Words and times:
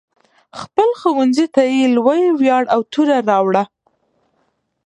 خپل 0.59 0.89
ښوونځي 0.99 1.45
ته 1.55 1.61
یې 1.73 1.83
لوی 1.95 2.21
ویاړ 2.39 2.63
او 2.73 2.81
توره 2.91 3.17
راوړه. 3.29 3.63